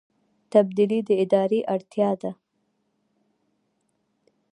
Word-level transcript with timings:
تبدیلي 0.51 0.99
د 1.07 1.09
ادارې 1.23 1.59
اړتیا 1.73 2.11
ده 2.21 2.31